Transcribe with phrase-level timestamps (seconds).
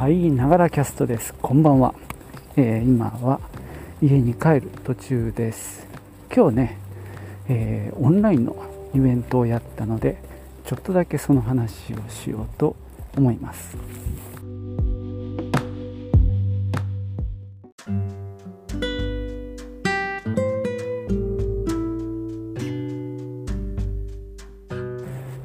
[0.00, 1.34] はいながらキャストです。
[1.42, 1.94] こんばんは、
[2.56, 3.38] えー、今は
[4.00, 5.86] 家に帰る途中です。
[6.34, 6.78] 今日ね、
[7.50, 8.56] えー、オンラインの
[8.94, 10.16] イベントをやったので
[10.64, 12.76] ちょっとだけその話をしようと
[13.14, 13.76] 思います。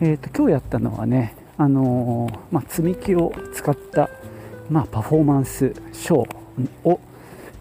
[0.00, 4.08] えーと、と今日やったのはね、あのー、まあ、積み木を使った、
[4.70, 7.00] まあ、パフォーマンスショーを、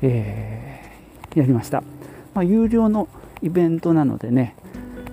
[0.01, 1.81] えー、やりました、
[2.33, 3.07] まあ、有料の
[3.41, 4.55] イベントなのでね、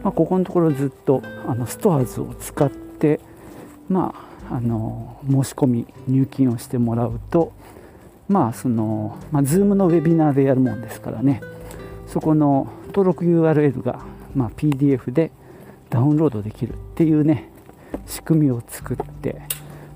[0.02, 3.20] まあ、ここのところずっとあのストアーズを使って、
[3.88, 4.14] ま
[4.50, 7.52] あ、あの申し込み入金をしてもらうと
[8.28, 11.42] まあその、まあ、Zoom のウェビナーでやるもんですからね。
[12.06, 14.00] そこの登録 URL が、
[14.34, 15.30] まあ、PDF で
[15.88, 17.48] ダウンロードできるっていうね
[18.06, 19.36] 仕組みを作って、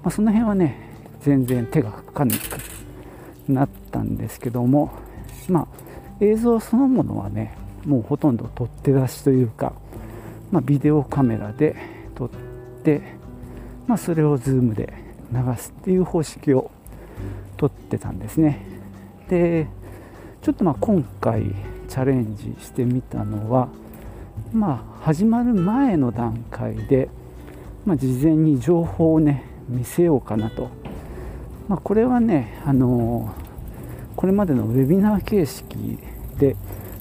[0.02, 0.85] まあ、その辺はね
[1.26, 2.60] 全然手がかかんなく
[3.48, 4.92] なったんですけども
[5.48, 5.66] まあ
[6.20, 9.72] 映像そのものはねもうほとんど取って出しというか、
[10.52, 11.74] まあ、ビデオカメラで
[12.14, 12.30] 撮っ
[12.84, 13.02] て、
[13.88, 14.92] まあ、それを Zoom で
[15.32, 16.70] 流すっていう方式を
[17.56, 18.64] とってたんですね。
[19.28, 19.66] で
[20.42, 21.42] ちょっとまあ今回
[21.88, 23.68] チャレンジしてみたのは
[24.52, 27.08] まあ始まる前の段階で、
[27.84, 30.70] まあ、事前に情報をね見せようかなと、
[31.68, 33.34] まあ、これはねあの
[34.14, 35.98] これまでのウェビナー形式
[36.38, 36.56] で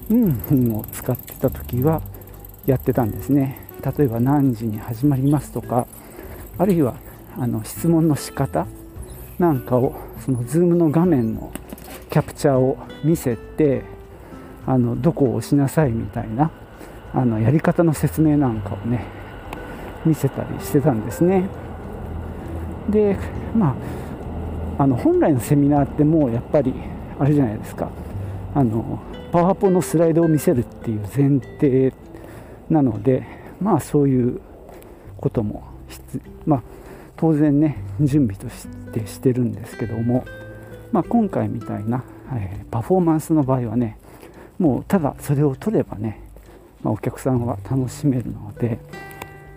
[0.10, 2.02] うんふんを使ってた時は
[2.66, 3.60] やってたんですね。
[3.98, 5.86] 例えば何時に始まりますとか
[6.58, 6.96] あるいは
[7.38, 8.66] あの質問の仕方
[9.38, 11.52] なんかをその Zoom の画面の
[12.10, 13.84] キャプチャーを見せて
[14.66, 16.50] あのどこを押しなさいみたいな
[17.14, 19.06] あのやり方の説明なんかをね
[20.06, 21.48] 見せたりしてたんですね。
[22.90, 23.18] で
[23.56, 23.76] まあ
[24.78, 26.74] あの本来のセミナーってもうやっぱり
[27.20, 27.90] あれじゃないですか。
[28.54, 29.00] あの
[29.32, 31.94] パワポのスライドを見せるっていう前提
[32.70, 33.26] なので
[33.60, 34.40] まあそういう
[35.18, 35.64] ことも
[36.46, 36.64] まあ
[37.18, 40.26] 当然ね準備としてしてるんですけども、
[40.92, 42.04] まあ、今回みたいな、
[42.34, 43.98] えー、パフォーマンスの場合はね
[44.58, 46.22] もうただそれを取ればね、
[46.82, 48.80] まあ、お客さんは楽しめるので、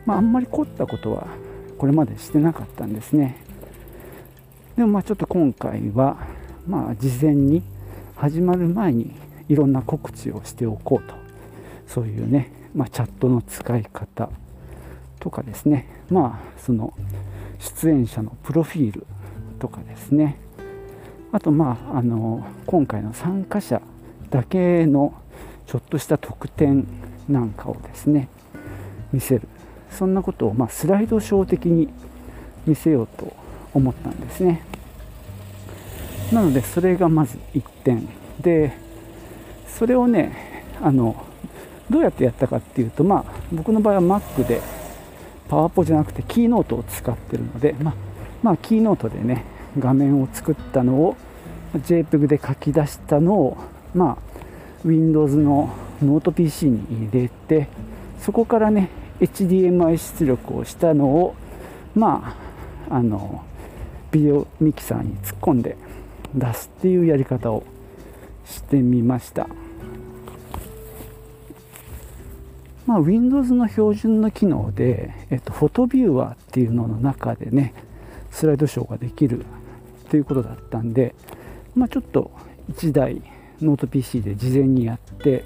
[0.07, 1.29] まあ、あんまり凝ったことは
[1.77, 3.48] これまでしてなかったんですね。
[4.79, 6.17] でもまあちょっと今回は
[6.65, 7.65] まあ事前に
[8.15, 9.11] 始まる前に
[9.49, 11.17] いろんな告知をしておこうと。
[11.89, 14.31] そういうね、まあ、チャットの使い方
[15.19, 15.89] とかですね。
[16.11, 16.95] まあその
[17.59, 19.07] 出演者のプロフィール
[19.59, 20.37] とかですね。
[21.33, 23.83] あとまああの今回の参加者
[24.31, 25.13] だけの
[25.67, 26.87] ちょっとした特典
[27.29, 28.29] なんかをですね
[29.13, 29.49] 見せる。
[29.91, 31.89] そんなことをまスライドショー的に
[32.65, 34.63] 見せようと思ったんですね。
[36.33, 38.09] なのでそれがまず1点。
[38.41, 38.73] で
[39.67, 41.25] それをねあの
[41.91, 44.61] どうやってやったかっていうとまあ僕の場合は Mac で
[45.49, 47.95] パワポじゃなくて Keynote を使ってるので、まあ、
[48.43, 49.45] まあ、 Keynote でね
[49.79, 51.17] 画面を作ったのを
[51.75, 53.57] JPEG で書き出したのを、
[53.95, 57.69] まあ、Windows のノート PC に入れて
[58.21, 58.91] そこからね
[59.21, 61.35] HDMI 出力をしたのを
[61.95, 62.37] ま
[62.89, 63.45] ああの
[64.11, 65.77] ビデオミキサーに突っ込んで
[66.35, 67.65] 出すっていうやり方を
[68.45, 69.49] してみました。
[72.87, 77.75] まあ、Windows の標準の機能で、えっと、フォトビューワーっていうのの中でね
[78.31, 79.45] スライドショーができる
[80.09, 81.15] ということだったんで、
[81.75, 82.31] まあ、ちょっと
[82.73, 83.23] 1台
[83.61, 85.45] ノート PC で事前にやって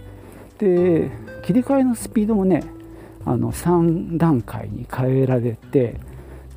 [0.59, 1.11] で
[1.45, 2.62] 切り替えのスピードもね
[3.25, 5.97] あの3段階に変えられて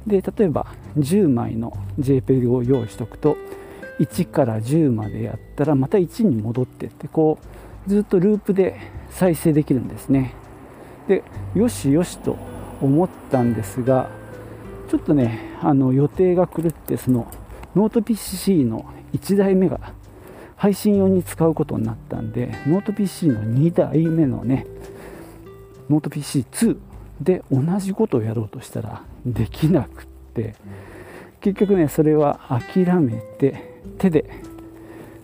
[0.08, 0.68] で例えば
[0.98, 3.38] 10枚の JPEG を用意しておくと
[4.00, 7.40] 1から10までやったらまた1に戻ってってこ
[7.88, 8.80] うずっとループで
[9.10, 10.34] 再生できるんですね。
[11.08, 11.24] で
[11.54, 12.36] よしよしと
[12.82, 14.09] 思ったんですが
[14.90, 17.32] ちょっとねあの予定が狂ってその
[17.76, 19.79] ノート PC の1台目が
[20.56, 24.66] 配信用に使うことになったんでノート PC の2台目のね
[25.90, 26.78] ノート PC2
[27.22, 30.56] で同じことをやろうとしたらできなくって
[31.42, 34.30] 結局ねそれは諦めて手で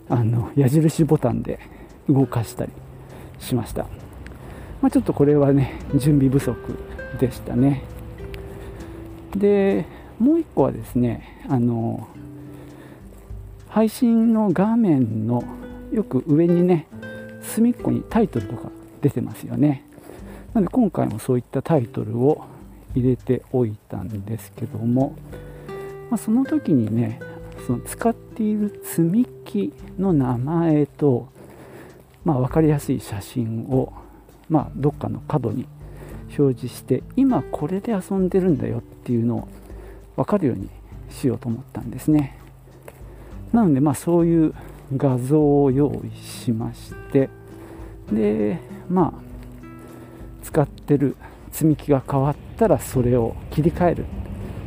[0.09, 1.59] あの矢印ボタンで
[2.09, 2.71] 動かしたり
[3.39, 3.87] しました。
[4.81, 6.77] まあ、ちょっとこれはね準備不足
[7.19, 7.83] でしたね。
[9.35, 9.85] で
[10.19, 12.07] もう1個はですねあの
[13.69, 15.43] 配信の画面の
[15.91, 16.87] よく上にね
[17.41, 18.69] 隅っこにタイトルとか
[19.01, 19.85] 出てますよね。
[20.53, 22.43] なので今回もそういったタイトルを
[22.95, 25.15] 入れておいたんですけども、
[26.09, 27.19] まあ、その時にね
[27.65, 31.27] その使っている積み木の名前と、
[32.25, 33.93] まあ、分かりやすい写真を、
[34.49, 35.67] まあ、どっかの角に
[36.37, 39.47] 表示して今これで遊んでるんだよっていうのを
[40.15, 40.69] 分かるように
[41.09, 42.37] しようと思ったんですね。
[43.51, 44.53] なのでまあそういう
[44.95, 47.29] 画像を用意しまして
[48.11, 48.59] で
[48.89, 49.31] まあ
[50.43, 51.15] 使ってる
[51.51, 54.05] 積み木が変わったらそれを切り替える。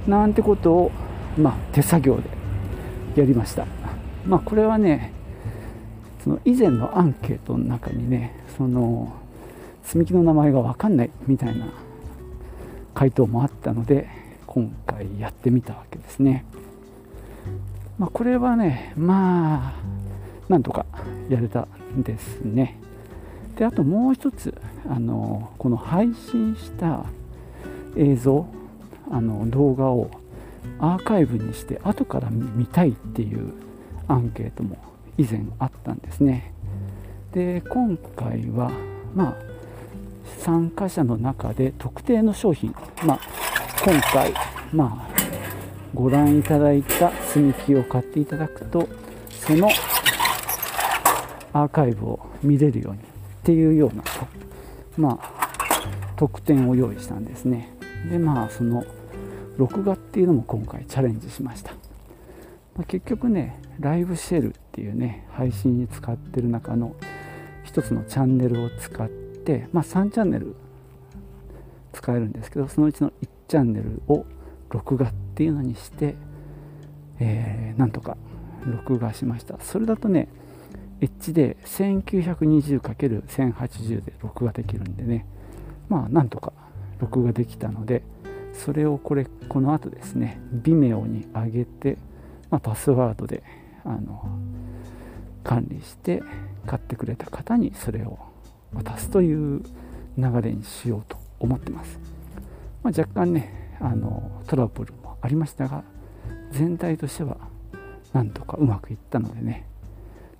[0.06, 0.92] なんてことを、
[1.38, 2.18] まあ、手作業
[3.14, 3.66] でやりました。
[4.26, 5.12] まあこれはね
[6.22, 9.12] その以前のアンケートの中にねその
[9.82, 11.66] 積み木の名前が分かんないみたいな
[12.94, 14.08] 回答もあったので
[14.46, 16.44] 今回やってみたわけですね。
[17.98, 19.74] まあこれはねまあ
[20.48, 20.86] なんとか
[21.28, 22.78] やれたんですね。
[23.56, 24.54] であともう一つ
[24.90, 27.04] あのこの配信した
[27.96, 28.46] 映像
[29.10, 30.10] あの動画を
[30.80, 33.52] アーカイブにして後から見たいっていう
[34.08, 34.78] アンケートも
[35.16, 36.52] 以前あったんですね。
[37.32, 38.70] で今回は
[39.14, 39.36] まあ
[40.38, 42.74] 参加者の中で特定の商品、
[43.04, 43.20] まあ、
[43.84, 44.32] 今回、
[44.72, 45.14] まあ、
[45.94, 48.88] ご覧いただいた積み木を買っていただくと
[49.30, 49.68] その
[51.52, 53.13] アーカイブを見れるように
[53.44, 54.02] っていうような、
[54.96, 55.50] まあ、
[56.16, 57.76] 特典を用意したんですね。
[58.10, 58.82] でまあその
[59.58, 61.72] 録画っていうのも今回チャレンジしました、
[62.74, 66.96] まあ、結局ねライブシェルっていうね配信に使ってる中の
[67.64, 70.56] 一つのチャンネルを使って、まあ、3チャンネル
[71.92, 74.24] 使えるんですけどそのうちの1チャンネルを
[74.70, 76.14] 録画っていうのにして、
[77.20, 78.16] えー、なんとか
[78.64, 79.60] 録画しました。
[79.60, 80.28] それだとね
[81.00, 85.26] HD 1920×1080 で録画できるんでね。
[85.88, 86.52] まあなんとか
[86.98, 88.02] 録画できたので
[88.52, 91.98] それをこれこの後ですね Vimeo に上げて、
[92.50, 93.42] まあ、パスワードで
[93.84, 94.38] あの
[95.42, 96.22] 管理して
[96.66, 98.18] 買ってくれた方にそれを
[98.72, 99.62] 渡すという
[100.16, 101.98] 流れにしようと思ってます、
[102.82, 105.82] まあ、若干ねあのトラブルもありましたが
[106.52, 107.36] 全体としては
[108.12, 109.66] なんとかうまくいったのでね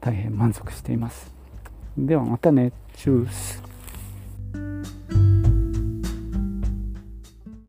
[0.05, 1.33] 大変満足しています。
[1.97, 2.73] ではまたね。
[2.95, 3.74] チュース。